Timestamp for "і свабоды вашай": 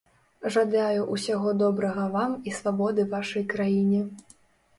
2.49-3.47